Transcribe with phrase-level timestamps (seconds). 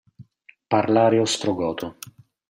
[0.75, 1.91] Parlare ostrogoto.